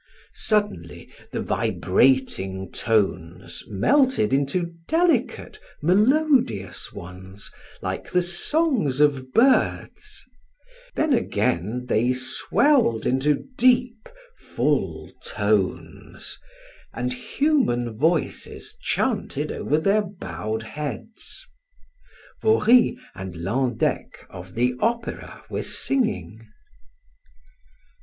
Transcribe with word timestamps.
Suddenly 0.33 1.13
the 1.31 1.43
vibrating 1.43 2.71
tones 2.71 3.63
melted 3.67 4.33
into 4.33 4.73
delicate, 4.87 5.59
melodious 5.79 6.91
ones, 6.91 7.51
like 7.83 8.09
the 8.09 8.23
songs 8.23 8.99
of 8.99 9.31
birds; 9.31 10.25
then 10.95 11.13
again 11.13 11.85
they 11.87 12.13
swelled 12.13 13.05
into 13.05 13.45
deep, 13.59 14.09
full 14.39 15.11
tones 15.23 16.39
and 16.91 17.13
human 17.13 17.95
voices 17.95 18.75
chanted 18.81 19.51
over 19.51 19.77
their 19.77 20.01
bowed 20.01 20.63
heads. 20.63 21.45
Vauri 22.41 22.97
and 23.13 23.35
Landeck 23.35 24.25
of 24.31 24.55
the 24.55 24.73
Opera 24.79 25.43
were 25.47 25.61
singing. 25.61 26.41